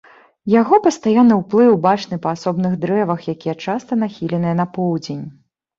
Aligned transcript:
Яго 0.53 0.79
пастаянны 0.87 1.37
ўплыў 1.41 1.77
бачны 1.85 2.19
па 2.25 2.29
асобных 2.39 2.73
дрэвах, 2.87 3.19
якія 3.37 3.55
часта 3.69 3.91
нахіленыя 4.07 4.61
на 4.65 4.69
поўдзень. 4.77 5.25